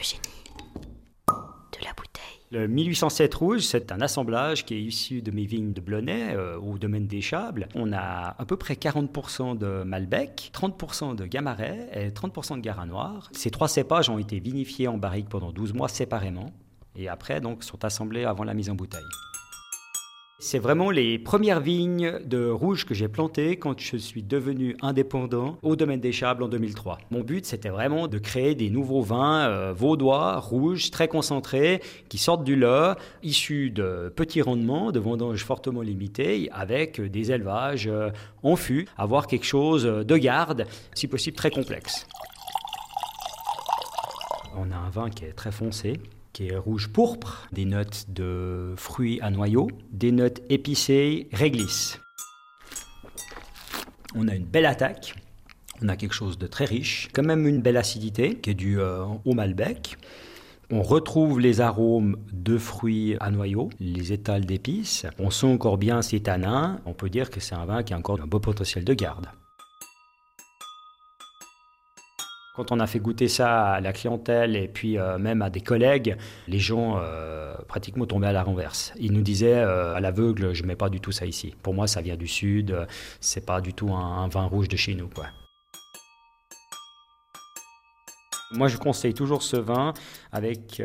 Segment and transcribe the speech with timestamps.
[0.00, 0.44] Le génie
[1.78, 2.40] de la bouteille.
[2.50, 6.58] Le 1807 rouge, c'est un assemblage qui est issu de mes vignes de Blonay euh,
[6.58, 7.68] au domaine des Chables.
[7.74, 12.86] On a à peu près 40% de Malbec, 30% de Gamaret et 30% de Gara
[12.86, 13.28] Noir.
[13.32, 16.50] Ces trois cépages ont été vinifiés en barrique pendant 12 mois séparément
[16.96, 19.02] et après donc sont assemblés avant la mise en bouteille.
[20.42, 25.58] C'est vraiment les premières vignes de rouge que j'ai plantées quand je suis devenu indépendant
[25.60, 26.98] au domaine des Chables en 2003.
[27.10, 32.16] Mon but, c'était vraiment de créer des nouveaux vins euh, vaudois, rouges, très concentrés, qui
[32.16, 38.08] sortent du lot, issus de petits rendements, de vendanges fortement limitées, avec des élevages euh,
[38.42, 42.06] en fût, avoir quelque chose de garde, si possible très complexe.
[44.56, 46.00] On a un vin qui est très foncé,
[46.32, 52.00] qui est rouge pourpre, des notes de fruits à noyaux, des notes épicées, réglisse.
[54.14, 55.14] On a une belle attaque,
[55.82, 58.80] on a quelque chose de très riche, quand même une belle acidité qui est due
[58.80, 59.96] euh, au Malbec.
[60.72, 65.04] On retrouve les arômes de fruits à noyaux, les étals d'épices.
[65.18, 66.78] On sent encore bien ces tanins.
[66.86, 69.26] On peut dire que c'est un vin qui a encore un beau potentiel de garde.
[72.56, 75.60] Quand on a fait goûter ça à la clientèle et puis euh, même à des
[75.60, 76.16] collègues,
[76.48, 78.92] les gens euh, pratiquement tombaient à la renverse.
[78.98, 81.54] Ils nous disaient euh, à l'aveugle, je mets pas du tout ça ici.
[81.62, 82.76] Pour moi, ça vient du sud,
[83.20, 85.26] c'est pas du tout un, un, vin rouge de chez nous, quoi.
[88.52, 89.94] Moi, je conseille toujours ce vin
[90.32, 90.82] avec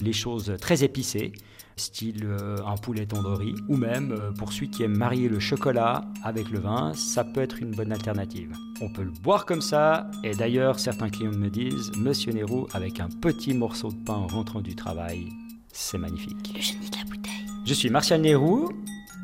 [0.00, 1.32] les choses très épicées
[1.76, 6.02] style euh, un poulet tandoori, ou même euh, pour celui qui aime marier le chocolat
[6.24, 8.52] avec le vin, ça peut être une bonne alternative.
[8.80, 12.98] On peut le boire comme ça, et d'ailleurs certains clients me disent, Monsieur Nérou, avec
[12.98, 15.28] un petit morceau de pain en rentrant du travail,
[15.70, 16.52] c'est magnifique.
[16.54, 17.46] Le génie de la bouteille.
[17.66, 18.70] Je suis Martial Nérou,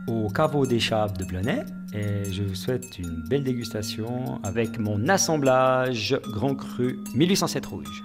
[0.09, 1.65] au caveau des Chaves de Blonay,
[1.95, 8.03] et je vous souhaite une belle dégustation avec mon assemblage Grand Cru 1807 Rouge.